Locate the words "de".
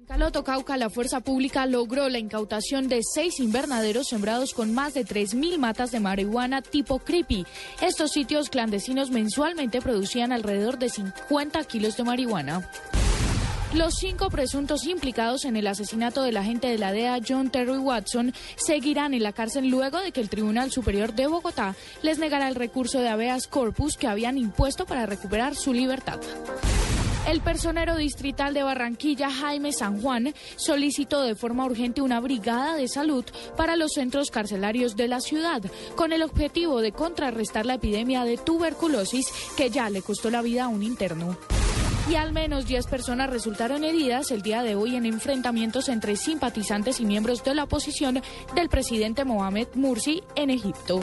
2.88-3.00, 4.94-5.04, 5.90-6.00, 10.78-10.88, 11.98-12.04, 16.68-16.78, 20.00-20.12, 21.12-21.26, 23.00-23.10, 28.54-28.64, 31.22-31.36, 32.74-32.88, 34.96-35.06, 36.80-36.90, 38.24-38.36, 44.64-44.74, 47.44-47.54